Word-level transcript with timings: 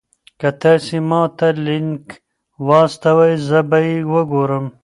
که 0.39 0.49
تاسي 0.61 0.97
ما 1.09 1.21
ته 1.37 1.47
لینک 1.65 2.05
واستوئ 2.67 3.33
زه 3.47 3.59
به 3.69 3.79
یې 3.87 3.97
وګورم. 4.13 4.65